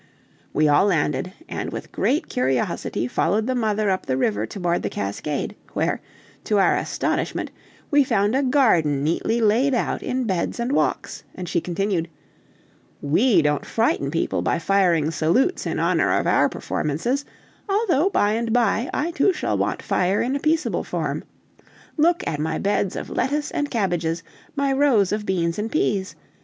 [0.51, 4.89] We all landed, and with great curiosity followed the mother up the river toward the
[4.89, 6.01] cascade; where,
[6.45, 7.51] to our astonishment,
[7.91, 12.09] we found a garden neatly laid out in beds and walks; and she continued,
[12.99, 17.23] "We don't frighten people by firing salutes in honor of our performances;
[17.69, 21.23] although, by and by, I too shall want fire in a peaceable form.
[21.95, 24.23] Look at my beds of lettuce and cabbages,
[24.55, 26.15] my rows of beans and peas!